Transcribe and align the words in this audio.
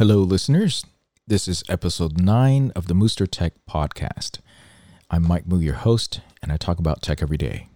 Hello, 0.00 0.20
listeners. 0.20 0.86
This 1.26 1.46
is 1.46 1.62
episode 1.68 2.18
nine 2.18 2.72
of 2.74 2.86
the 2.86 2.94
Mooster 2.94 3.28
Tech 3.30 3.52
Podcast. 3.68 4.38
I'm 5.10 5.28
Mike 5.28 5.46
Moo, 5.46 5.58
your 5.58 5.74
host, 5.74 6.22
and 6.42 6.50
I 6.50 6.56
talk 6.56 6.78
about 6.78 7.02
tech 7.02 7.20
every 7.20 7.36
day. 7.36 7.68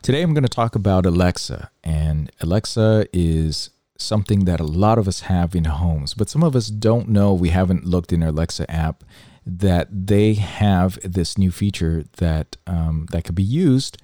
Today, 0.00 0.22
I'm 0.22 0.32
going 0.32 0.44
to 0.44 0.48
talk 0.48 0.74
about 0.74 1.04
Alexa, 1.04 1.70
and 1.84 2.32
Alexa 2.40 3.04
is 3.12 3.68
something 3.98 4.46
that 4.46 4.60
a 4.60 4.64
lot 4.64 4.96
of 4.96 5.06
us 5.06 5.20
have 5.20 5.54
in 5.54 5.64
homes, 5.64 6.14
but 6.14 6.30
some 6.30 6.42
of 6.42 6.56
us 6.56 6.68
don't 6.68 7.10
know. 7.10 7.34
We 7.34 7.50
haven't 7.50 7.84
looked 7.84 8.10
in 8.10 8.22
our 8.22 8.30
Alexa 8.30 8.70
app 8.70 9.04
that 9.44 9.88
they 10.06 10.32
have 10.32 10.98
this 11.04 11.36
new 11.36 11.50
feature 11.50 12.04
that 12.16 12.56
um, 12.66 13.08
that 13.10 13.24
could 13.24 13.34
be 13.34 13.42
used 13.42 13.98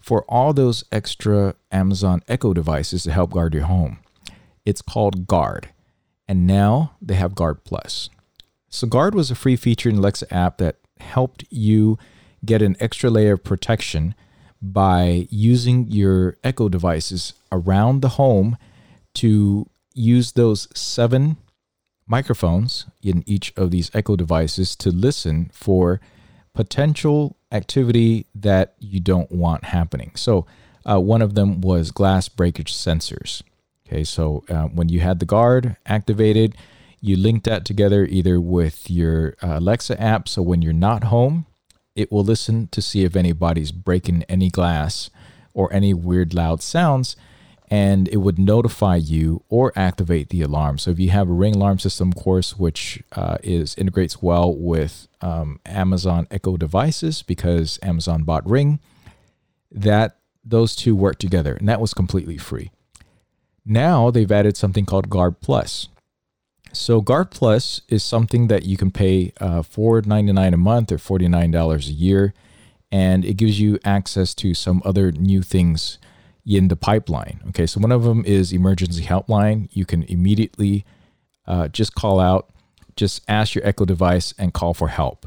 for 0.00 0.24
all 0.26 0.54
those 0.54 0.84
extra 0.90 1.54
Amazon 1.70 2.22
Echo 2.28 2.54
devices 2.54 3.02
to 3.02 3.12
help 3.12 3.32
guard 3.32 3.52
your 3.52 3.64
home. 3.64 3.98
It's 4.64 4.80
called 4.80 5.26
Guard 5.26 5.68
and 6.28 6.46
now 6.46 6.96
they 7.00 7.14
have 7.14 7.34
Guard 7.34 7.64
Plus. 7.64 8.10
So, 8.68 8.86
Guard 8.86 9.14
was 9.14 9.30
a 9.30 9.34
free 9.34 9.56
feature 9.56 9.88
in 9.88 9.98
Alexa 9.98 10.32
app 10.34 10.58
that 10.58 10.76
helped 10.98 11.44
you 11.50 11.98
get 12.44 12.62
an 12.62 12.76
extra 12.80 13.10
layer 13.10 13.34
of 13.34 13.44
protection 13.44 14.14
by 14.60 15.26
using 15.30 15.86
your 15.88 16.36
Echo 16.42 16.68
devices 16.68 17.34
around 17.52 18.00
the 18.00 18.10
home 18.10 18.56
to 19.14 19.68
use 19.94 20.32
those 20.32 20.66
seven 20.74 21.36
microphones 22.06 22.86
in 23.02 23.22
each 23.26 23.52
of 23.56 23.70
these 23.70 23.90
Echo 23.94 24.16
devices 24.16 24.74
to 24.76 24.90
listen 24.90 25.50
for 25.52 26.00
potential 26.54 27.36
activity 27.52 28.26
that 28.34 28.74
you 28.78 29.00
don't 29.00 29.30
want 29.30 29.64
happening. 29.64 30.12
So, 30.14 30.46
uh, 30.86 31.00
one 31.00 31.22
of 31.22 31.34
them 31.34 31.60
was 31.60 31.90
glass 31.90 32.28
breakage 32.28 32.72
sensors. 32.74 33.42
Okay, 33.86 34.04
so 34.04 34.44
uh, 34.48 34.64
when 34.64 34.88
you 34.88 35.00
had 35.00 35.18
the 35.20 35.26
guard 35.26 35.76
activated, 35.84 36.56
you 37.00 37.16
link 37.16 37.44
that 37.44 37.66
together 37.66 38.06
either 38.06 38.40
with 38.40 38.90
your 38.90 39.36
uh, 39.42 39.58
Alexa 39.58 40.00
app. 40.00 40.26
So 40.28 40.40
when 40.40 40.62
you're 40.62 40.72
not 40.72 41.04
home, 41.04 41.46
it 41.94 42.10
will 42.10 42.24
listen 42.24 42.68
to 42.68 42.80
see 42.80 43.04
if 43.04 43.14
anybody's 43.14 43.72
breaking 43.72 44.24
any 44.24 44.48
glass 44.48 45.10
or 45.52 45.72
any 45.72 45.92
weird 45.92 46.32
loud 46.32 46.62
sounds, 46.62 47.14
and 47.70 48.08
it 48.08 48.16
would 48.16 48.38
notify 48.38 48.96
you 48.96 49.42
or 49.48 49.72
activate 49.76 50.30
the 50.30 50.42
alarm. 50.42 50.78
So 50.78 50.90
if 50.90 50.98
you 50.98 51.10
have 51.10 51.28
a 51.28 51.32
Ring 51.32 51.54
alarm 51.54 51.78
system, 51.78 52.12
course, 52.12 52.58
which 52.58 53.02
uh, 53.12 53.36
is 53.42 53.74
integrates 53.76 54.22
well 54.22 54.54
with 54.54 55.06
um, 55.20 55.60
Amazon 55.66 56.26
Echo 56.30 56.56
devices 56.56 57.22
because 57.22 57.78
Amazon 57.82 58.24
bought 58.24 58.48
Ring, 58.48 58.80
that 59.70 60.16
those 60.42 60.74
two 60.74 60.96
work 60.96 61.18
together, 61.18 61.54
and 61.54 61.68
that 61.68 61.80
was 61.80 61.94
completely 61.94 62.38
free. 62.38 62.70
Now 63.64 64.10
they've 64.10 64.30
added 64.30 64.56
something 64.56 64.84
called 64.84 65.08
Guard 65.08 65.40
Plus. 65.40 65.88
So 66.72 67.00
Guard 67.00 67.30
Plus 67.30 67.80
is 67.88 68.02
something 68.02 68.48
that 68.48 68.64
you 68.64 68.76
can 68.76 68.90
pay 68.90 69.32
uh, 69.40 69.62
$4.99 69.62 70.54
a 70.54 70.56
month 70.56 70.92
or 70.92 70.98
$49 70.98 71.88
a 71.88 71.92
year, 71.92 72.34
and 72.90 73.24
it 73.24 73.34
gives 73.34 73.60
you 73.60 73.78
access 73.84 74.34
to 74.34 74.54
some 74.54 74.82
other 74.84 75.12
new 75.12 75.42
things 75.42 75.98
in 76.44 76.68
the 76.68 76.76
pipeline. 76.76 77.40
Okay, 77.48 77.66
so 77.66 77.80
one 77.80 77.92
of 77.92 78.02
them 78.02 78.24
is 78.26 78.52
emergency 78.52 79.04
helpline. 79.04 79.68
You 79.72 79.86
can 79.86 80.02
immediately 80.04 80.84
uh, 81.46 81.68
just 81.68 81.94
call 81.94 82.20
out, 82.20 82.50
just 82.96 83.22
ask 83.28 83.54
your 83.54 83.66
Echo 83.66 83.84
device 83.84 84.34
and 84.38 84.52
call 84.52 84.74
for 84.74 84.88
help. 84.88 85.26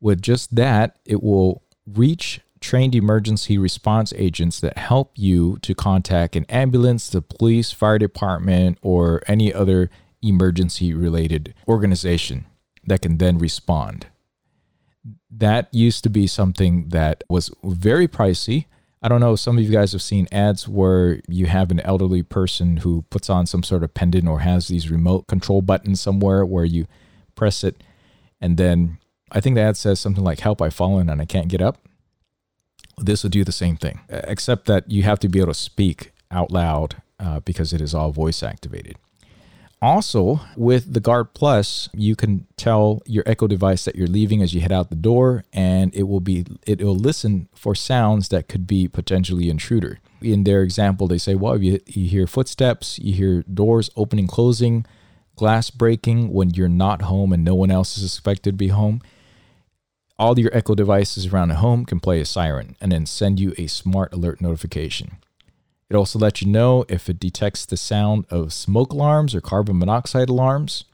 With 0.00 0.20
just 0.20 0.54
that, 0.56 0.98
it 1.06 1.22
will 1.22 1.62
reach 1.86 2.40
trained 2.64 2.94
emergency 2.94 3.58
response 3.58 4.10
agents 4.16 4.58
that 4.60 4.78
help 4.78 5.12
you 5.16 5.58
to 5.60 5.74
contact 5.74 6.34
an 6.34 6.46
ambulance, 6.48 7.10
the 7.10 7.20
police, 7.20 7.72
fire 7.72 7.98
department, 7.98 8.78
or 8.80 9.22
any 9.26 9.52
other 9.52 9.90
emergency 10.22 10.94
related 10.94 11.54
organization 11.68 12.46
that 12.86 13.02
can 13.02 13.18
then 13.18 13.36
respond. 13.36 14.06
That 15.30 15.68
used 15.74 16.04
to 16.04 16.08
be 16.10 16.26
something 16.26 16.88
that 16.88 17.22
was 17.28 17.50
very 17.62 18.08
pricey. 18.08 18.64
I 19.02 19.08
don't 19.08 19.20
know, 19.20 19.36
some 19.36 19.58
of 19.58 19.64
you 19.64 19.70
guys 19.70 19.92
have 19.92 20.00
seen 20.00 20.26
ads 20.32 20.66
where 20.66 21.20
you 21.28 21.44
have 21.44 21.70
an 21.70 21.80
elderly 21.80 22.22
person 22.22 22.78
who 22.78 23.02
puts 23.10 23.28
on 23.28 23.44
some 23.44 23.62
sort 23.62 23.84
of 23.84 23.92
pendant 23.92 24.26
or 24.26 24.40
has 24.40 24.68
these 24.68 24.90
remote 24.90 25.26
control 25.26 25.60
buttons 25.60 26.00
somewhere 26.00 26.46
where 26.46 26.64
you 26.64 26.86
press 27.34 27.62
it 27.62 27.82
and 28.40 28.56
then 28.56 28.96
I 29.30 29.40
think 29.40 29.56
the 29.56 29.62
ad 29.62 29.76
says 29.76 30.00
something 30.00 30.24
like 30.24 30.40
help 30.40 30.62
I've 30.62 30.72
fallen 30.72 31.10
and 31.10 31.20
I 31.20 31.26
can't 31.26 31.48
get 31.48 31.60
up 31.60 31.76
this 32.98 33.22
will 33.22 33.30
do 33.30 33.44
the 33.44 33.52
same 33.52 33.76
thing, 33.76 34.00
except 34.08 34.66
that 34.66 34.90
you 34.90 35.02
have 35.02 35.18
to 35.20 35.28
be 35.28 35.40
able 35.40 35.52
to 35.52 35.58
speak 35.58 36.12
out 36.30 36.50
loud 36.50 37.02
uh, 37.20 37.40
because 37.40 37.72
it 37.72 37.80
is 37.80 37.94
all 37.94 38.10
voice 38.10 38.42
activated. 38.42 38.96
Also, 39.84 40.40
with 40.56 40.94
the 40.94 41.00
Guard 41.00 41.34
Plus, 41.34 41.90
you 41.92 42.16
can 42.16 42.46
tell 42.56 43.02
your 43.04 43.22
Echo 43.26 43.46
device 43.46 43.84
that 43.84 43.96
you're 43.96 44.06
leaving 44.06 44.40
as 44.40 44.54
you 44.54 44.62
head 44.62 44.72
out 44.72 44.88
the 44.88 44.96
door, 44.96 45.44
and 45.52 45.94
it 45.94 46.04
will 46.04 46.20
be 46.20 46.46
it 46.66 46.80
will 46.80 46.96
listen 46.96 47.50
for 47.54 47.74
sounds 47.74 48.28
that 48.28 48.48
could 48.48 48.66
be 48.66 48.88
potentially 48.88 49.50
intruder. 49.50 50.00
In 50.22 50.44
their 50.44 50.62
example, 50.62 51.06
they 51.06 51.18
say, 51.18 51.34
"Well, 51.34 51.62
you, 51.62 51.80
you 51.86 52.08
hear 52.08 52.26
footsteps, 52.26 52.98
you 52.98 53.12
hear 53.12 53.42
doors 53.42 53.90
opening, 53.94 54.26
closing, 54.26 54.86
glass 55.36 55.68
breaking 55.68 56.32
when 56.32 56.50
you're 56.54 56.68
not 56.68 57.02
home 57.02 57.30
and 57.34 57.44
no 57.44 57.54
one 57.54 57.70
else 57.70 57.98
is 57.98 58.04
expected 58.04 58.52
to 58.52 58.56
be 58.56 58.68
home." 58.68 59.02
All 60.18 60.38
your 60.38 60.54
Echo 60.56 60.74
devices 60.74 61.26
around 61.26 61.48
the 61.48 61.56
home 61.56 61.84
can 61.84 61.98
play 61.98 62.20
a 62.20 62.24
siren 62.24 62.76
and 62.80 62.92
then 62.92 63.04
send 63.04 63.40
you 63.40 63.52
a 63.58 63.66
smart 63.66 64.12
alert 64.12 64.40
notification. 64.40 65.16
It 65.90 65.96
also 65.96 66.18
lets 66.18 66.40
you 66.40 66.48
know 66.48 66.84
if 66.88 67.08
it 67.08 67.18
detects 67.18 67.66
the 67.66 67.76
sound 67.76 68.26
of 68.30 68.52
smoke 68.52 68.92
alarms 68.92 69.34
or 69.34 69.40
carbon 69.40 69.78
monoxide 69.78 70.28
alarms. 70.28 70.84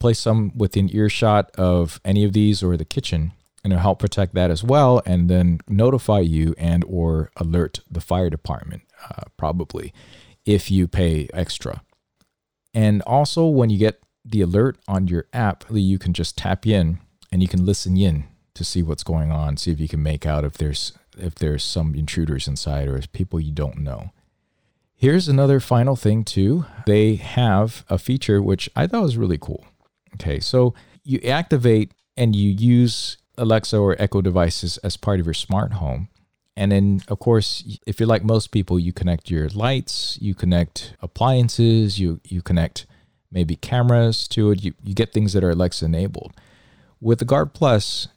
Place 0.00 0.18
some 0.18 0.52
within 0.56 0.94
earshot 0.94 1.50
of 1.52 2.00
any 2.04 2.24
of 2.24 2.32
these 2.32 2.62
or 2.62 2.76
the 2.76 2.84
kitchen 2.84 3.32
and 3.62 3.72
it'll 3.72 3.82
help 3.82 3.98
protect 4.00 4.34
that 4.34 4.50
as 4.50 4.62
well 4.62 5.00
and 5.06 5.30
then 5.30 5.60
notify 5.68 6.20
you 6.20 6.54
and 6.58 6.84
or 6.86 7.30
alert 7.36 7.80
the 7.90 8.00
fire 8.00 8.28
department 8.28 8.82
uh, 9.08 9.22
probably 9.36 9.92
if 10.44 10.70
you 10.70 10.86
pay 10.86 11.28
extra. 11.32 11.82
And 12.74 13.00
also 13.02 13.46
when 13.46 13.70
you 13.70 13.78
get 13.78 14.00
the 14.24 14.42
alert 14.42 14.78
on 14.88 15.06
your 15.06 15.26
app, 15.32 15.64
you 15.70 15.98
can 15.98 16.12
just 16.12 16.36
tap 16.36 16.66
in 16.66 16.98
and 17.34 17.42
you 17.42 17.48
can 17.48 17.66
listen 17.66 17.96
in 17.96 18.28
to 18.54 18.62
see 18.62 18.80
what's 18.80 19.02
going 19.02 19.32
on, 19.32 19.56
see 19.56 19.72
if 19.72 19.80
you 19.80 19.88
can 19.88 20.00
make 20.00 20.24
out 20.24 20.44
if 20.44 20.56
there's 20.56 20.92
if 21.18 21.34
there's 21.34 21.64
some 21.64 21.92
intruders 21.96 22.46
inside 22.46 22.86
or 22.86 23.00
people 23.12 23.40
you 23.40 23.50
don't 23.50 23.78
know. 23.78 24.12
Here's 24.94 25.26
another 25.26 25.58
final 25.58 25.96
thing 25.96 26.22
too. 26.22 26.64
They 26.86 27.16
have 27.16 27.84
a 27.88 27.98
feature 27.98 28.40
which 28.40 28.70
I 28.76 28.86
thought 28.86 29.02
was 29.02 29.16
really 29.16 29.36
cool. 29.36 29.66
Okay, 30.14 30.38
so 30.38 30.74
you 31.02 31.18
activate 31.24 31.90
and 32.16 32.36
you 32.36 32.52
use 32.52 33.16
Alexa 33.36 33.76
or 33.76 33.96
Echo 34.00 34.22
devices 34.22 34.78
as 34.78 34.96
part 34.96 35.18
of 35.18 35.26
your 35.26 35.34
smart 35.34 35.72
home. 35.72 36.06
And 36.56 36.70
then, 36.70 37.00
of 37.08 37.18
course, 37.18 37.78
if 37.84 37.98
you're 37.98 38.06
like 38.06 38.22
most 38.22 38.52
people, 38.52 38.78
you 38.78 38.92
connect 38.92 39.28
your 39.28 39.48
lights, 39.48 40.16
you 40.20 40.36
connect 40.36 40.94
appliances, 41.02 41.98
you 41.98 42.20
you 42.22 42.42
connect 42.42 42.86
maybe 43.32 43.56
cameras 43.56 44.28
to 44.28 44.52
it. 44.52 44.62
You, 44.62 44.74
you 44.84 44.94
get 44.94 45.12
things 45.12 45.32
that 45.32 45.42
are 45.42 45.50
Alexa 45.50 45.84
enabled. 45.84 46.32
With 47.04 47.18
the 47.18 47.26
Guard 47.26 47.52
Plus, 47.52 48.08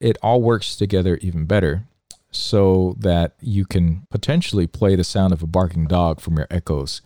it 0.00 0.16
all 0.22 0.40
works 0.40 0.74
together 0.74 1.18
even 1.20 1.44
better 1.44 1.84
so 2.30 2.96
that 2.98 3.34
you 3.42 3.66
can 3.66 4.06
potentially 4.08 4.66
play 4.66 4.96
the 4.96 5.04
sound 5.04 5.34
of 5.34 5.42
a 5.42 5.46
barking 5.46 5.86
dog 5.86 6.22
from 6.22 6.38
your 6.38 6.46
echoes 6.50 7.02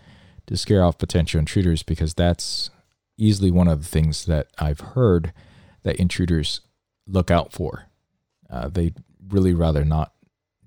to 0.47 0.56
scare 0.56 0.84
off 0.84 0.97
potential 0.97 1.41
intruders 1.41 1.83
because 1.83 2.15
that's 2.15 2.71
easily 3.19 3.50
one 3.50 3.67
of 3.67 3.83
the 3.83 3.89
things 3.89 4.27
that 4.27 4.47
I've 4.61 4.78
heard 4.78 5.33
that 5.83 5.97
intruders 5.97 6.61
look 7.05 7.33
out 7.33 7.53
for. 7.53 7.87
Uh, 8.49 8.69
they'd 8.69 8.99
really 9.28 9.55
rather 9.55 9.84
not 9.84 10.12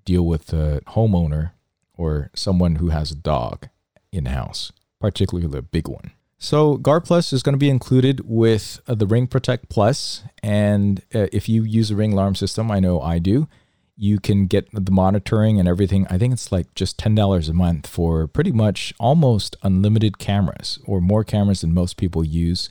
deal 0.03 0.25
with 0.25 0.47
the 0.47 0.81
homeowner 0.87 1.51
or 1.93 2.29
someone 2.35 2.75
who 2.75 2.89
has 2.89 3.09
a 3.09 3.15
dog 3.15 3.69
in 4.11 4.25
the 4.25 4.31
house, 4.31 4.73
particularly 4.99 5.57
a 5.57 5.61
big 5.61 5.87
one. 5.87 6.11
So 6.39 6.77
Guard 6.77 7.03
Plus 7.03 7.33
is 7.33 7.41
going 7.41 7.53
to 7.53 7.59
be 7.59 7.69
included 7.69 8.21
with 8.23 8.79
uh, 8.87 8.93
the 8.93 9.07
Ring 9.07 9.25
Protect 9.25 9.69
Plus, 9.69 10.23
and 10.43 11.01
uh, 11.13 11.27
if 11.31 11.49
you 11.49 11.63
use 11.63 11.89
a 11.89 11.95
Ring 11.95 12.13
alarm 12.13 12.35
system, 12.35 12.69
I 12.69 12.79
know 12.79 13.01
I 13.01 13.17
do, 13.17 13.47
you 13.95 14.19
can 14.19 14.45
get 14.45 14.69
the 14.71 14.91
monitoring 14.91 15.59
and 15.59 15.67
everything. 15.67 16.05
I 16.11 16.19
think 16.19 16.33
it's 16.33 16.51
like 16.51 16.75
just 16.75 16.99
ten 16.99 17.15
dollars 17.15 17.49
a 17.49 17.53
month 17.53 17.87
for 17.87 18.27
pretty 18.27 18.51
much 18.51 18.93
almost 18.99 19.55
unlimited 19.63 20.19
cameras, 20.19 20.77
or 20.85 21.01
more 21.01 21.23
cameras 21.23 21.61
than 21.61 21.73
most 21.73 21.97
people 21.97 22.23
use. 22.23 22.69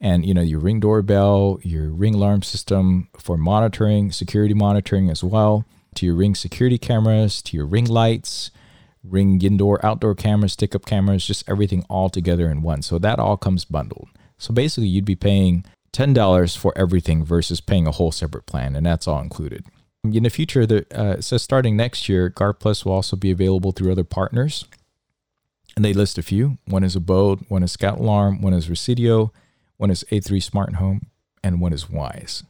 And 0.00 0.26
you 0.26 0.34
know 0.34 0.42
your 0.42 0.58
Ring 0.58 0.80
doorbell, 0.80 1.60
your 1.62 1.90
Ring 1.90 2.16
alarm 2.16 2.42
system 2.42 3.08
for 3.16 3.36
monitoring, 3.36 4.10
security 4.10 4.54
monitoring 4.54 5.08
as 5.08 5.22
well, 5.22 5.64
to 5.94 6.04
your 6.04 6.16
Ring 6.16 6.34
security 6.34 6.78
cameras, 6.78 7.40
to 7.42 7.56
your 7.56 7.66
Ring 7.66 7.86
lights 7.86 8.50
Ring 9.04 9.40
indoor, 9.42 9.84
outdoor 9.84 10.14
cameras, 10.14 10.54
stick 10.54 10.74
up 10.74 10.86
cameras, 10.86 11.26
just 11.26 11.48
everything 11.48 11.84
all 11.88 12.08
together 12.08 12.50
in 12.50 12.62
one. 12.62 12.82
So 12.82 12.98
that 12.98 13.18
all 13.18 13.36
comes 13.36 13.64
bundled. 13.64 14.08
So 14.38 14.52
basically, 14.52 14.88
you'd 14.88 15.04
be 15.04 15.16
paying 15.16 15.64
$10 15.92 16.56
for 16.56 16.72
everything 16.76 17.24
versus 17.24 17.60
paying 17.60 17.86
a 17.86 17.92
whole 17.92 18.12
separate 18.12 18.46
plan, 18.46 18.74
and 18.74 18.84
that's 18.84 19.06
all 19.06 19.20
included. 19.20 19.64
In 20.02 20.22
the 20.22 20.30
future, 20.30 20.66
the, 20.66 20.86
uh, 20.94 21.16
it 21.18 21.24
says 21.24 21.42
starting 21.42 21.76
next 21.76 22.08
year, 22.08 22.28
Guard 22.28 22.58
Plus 22.58 22.84
will 22.84 22.92
also 22.92 23.16
be 23.16 23.30
available 23.30 23.72
through 23.72 23.92
other 23.92 24.04
partners. 24.04 24.66
And 25.76 25.84
they 25.84 25.92
list 25.92 26.18
a 26.18 26.22
few. 26.22 26.58
One 26.66 26.84
is 26.84 26.94
Abode, 26.94 27.44
one 27.48 27.62
is 27.62 27.72
Scout 27.72 27.98
Alarm, 27.98 28.42
one 28.42 28.52
is 28.52 28.68
Resideo, 28.68 29.30
one 29.76 29.90
is 29.90 30.04
A3 30.10 30.42
Smart 30.42 30.74
Home, 30.74 31.06
and 31.42 31.60
one 31.60 31.72
is 31.72 31.86
Wyze. 31.86 32.44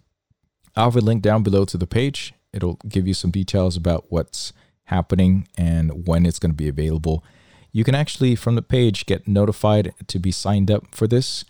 I'll 0.77 0.87
have 0.87 0.97
a 0.97 1.01
link 1.01 1.23
down 1.23 1.43
below 1.43 1.65
to 1.67 1.79
the 1.79 1.87
page. 1.87 2.35
It'll 2.53 2.79
give 2.89 3.07
you 3.07 3.15
some 3.15 3.31
details 3.31 3.77
about 3.77 4.07
what's 4.09 4.53
happening 4.85 5.49
and 5.57 6.07
when 6.07 6.27
it's 6.27 6.39
going 6.39 6.51
to 6.51 6.57
be 6.57 6.69
available. 6.69 7.25
You 7.73 7.85
can 7.85 7.95
actually, 7.95 8.37
from 8.37 8.55
the 8.55 8.63
page, 8.63 9.07
get 9.07 9.27
notified 9.27 9.95
to 10.07 10.19
be 10.19 10.31
signed 10.31 10.71
up 10.71 10.95
for 10.95 11.07
this, 11.07 11.45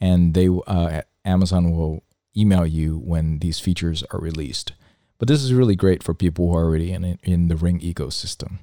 and 0.00 0.34
they 0.34 0.48
uh, 0.66 1.02
Amazon 1.24 1.72
will 1.72 2.02
email 2.36 2.66
you 2.66 2.98
when 2.98 3.40
these 3.40 3.60
features 3.60 4.02
are 4.10 4.20
released. 4.20 4.72
But 5.18 5.28
this 5.28 5.42
is 5.42 5.52
really 5.52 5.76
great 5.76 6.02
for 6.02 6.14
people 6.14 6.48
who 6.48 6.56
are 6.56 6.64
already 6.64 6.92
in, 6.92 7.18
in 7.22 7.48
the 7.48 7.56
Ring 7.56 7.80
ecosystem. 7.80 8.58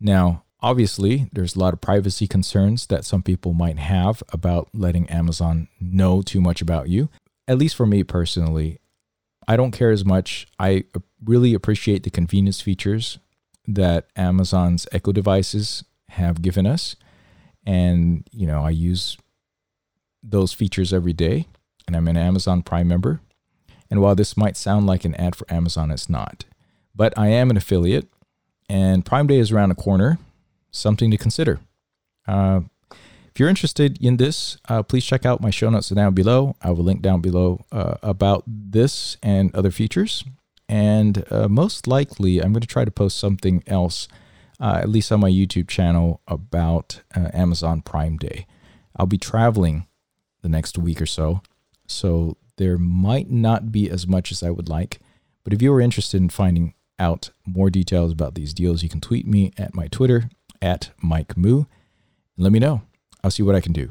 Now, 0.00 0.44
obviously, 0.60 1.28
there's 1.32 1.56
a 1.56 1.58
lot 1.58 1.72
of 1.72 1.80
privacy 1.80 2.26
concerns 2.26 2.86
that 2.86 3.04
some 3.04 3.22
people 3.22 3.52
might 3.52 3.78
have 3.78 4.22
about 4.30 4.68
letting 4.74 5.08
Amazon 5.08 5.68
know 5.80 6.22
too 6.22 6.40
much 6.40 6.60
about 6.60 6.88
you. 6.88 7.08
At 7.48 7.58
least 7.58 7.76
for 7.76 7.86
me 7.86 8.02
personally, 8.02 8.78
I 9.46 9.56
don't 9.56 9.72
care 9.72 9.90
as 9.90 10.04
much. 10.04 10.46
I 10.58 10.84
really 11.22 11.54
appreciate 11.54 12.02
the 12.02 12.10
convenience 12.10 12.60
features 12.60 13.18
that 13.66 14.08
Amazon's 14.16 14.86
Echo 14.92 15.12
devices 15.12 15.84
have 16.10 16.42
given 16.42 16.66
us. 16.66 16.96
And, 17.66 18.28
you 18.30 18.46
know, 18.46 18.62
I 18.62 18.70
use 18.70 19.16
those 20.22 20.52
features 20.52 20.92
every 20.92 21.12
day, 21.12 21.46
and 21.86 21.96
I'm 21.96 22.08
an 22.08 22.16
Amazon 22.16 22.62
Prime 22.62 22.88
member. 22.88 23.20
And 23.90 24.00
while 24.00 24.14
this 24.14 24.36
might 24.36 24.56
sound 24.56 24.86
like 24.86 25.04
an 25.04 25.14
ad 25.14 25.36
for 25.36 25.50
Amazon, 25.52 25.90
it's 25.90 26.08
not. 26.08 26.44
But 26.94 27.12
I 27.16 27.28
am 27.28 27.50
an 27.50 27.56
affiliate, 27.56 28.08
and 28.68 29.04
Prime 29.04 29.26
Day 29.26 29.38
is 29.38 29.52
around 29.52 29.70
the 29.70 29.74
corner. 29.74 30.18
Something 30.70 31.10
to 31.10 31.16
consider. 31.16 31.60
Uh, 32.26 32.62
if 32.90 33.40
you're 33.40 33.48
interested 33.48 34.02
in 34.02 34.16
this, 34.16 34.58
uh, 34.68 34.82
please 34.82 35.04
check 35.04 35.26
out 35.26 35.40
my 35.40 35.50
show 35.50 35.68
notes 35.68 35.88
down 35.88 36.14
below. 36.14 36.56
I 36.62 36.70
will 36.70 36.84
link 36.84 37.02
down 37.02 37.20
below 37.20 37.64
uh, 37.72 37.96
about 38.02 38.44
this 38.46 39.16
and 39.22 39.54
other 39.54 39.70
features. 39.70 40.24
And 40.68 41.24
uh, 41.30 41.48
most 41.48 41.86
likely, 41.86 42.40
I'm 42.40 42.52
going 42.52 42.62
to 42.62 42.66
try 42.66 42.84
to 42.84 42.90
post 42.90 43.18
something 43.18 43.62
else, 43.66 44.08
uh, 44.60 44.78
at 44.80 44.88
least 44.88 45.12
on 45.12 45.20
my 45.20 45.30
YouTube 45.30 45.68
channel, 45.68 46.20
about 46.26 47.02
uh, 47.14 47.28
Amazon 47.34 47.82
Prime 47.82 48.16
Day. 48.16 48.46
I'll 48.96 49.06
be 49.06 49.18
traveling 49.18 49.86
the 50.42 50.48
next 50.48 50.78
week 50.78 51.00
or 51.00 51.06
so. 51.06 51.42
So 51.86 52.36
there 52.56 52.78
might 52.78 53.30
not 53.30 53.72
be 53.72 53.90
as 53.90 54.06
much 54.06 54.30
as 54.32 54.42
I 54.42 54.50
would 54.50 54.68
like. 54.68 55.00
But 55.42 55.52
if 55.52 55.60
you 55.60 55.72
are 55.74 55.80
interested 55.80 56.20
in 56.20 56.30
finding 56.30 56.74
out 56.98 57.30
more 57.46 57.70
details 57.70 58.12
about 58.12 58.34
these 58.34 58.54
deals, 58.54 58.82
you 58.82 58.88
can 58.88 59.00
tweet 59.00 59.26
me 59.26 59.52
at 59.58 59.74
my 59.74 59.88
Twitter 59.88 60.30
at 60.62 60.90
Mike 61.02 61.36
Moo 61.36 61.64
and 62.36 62.44
let 62.44 62.52
me 62.52 62.58
know. 62.58 62.82
I'll 63.22 63.30
see 63.30 63.42
what 63.42 63.54
I 63.54 63.60
can 63.60 63.72
do. 63.72 63.90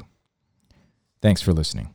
Thanks 1.20 1.40
for 1.40 1.52
listening. 1.52 1.94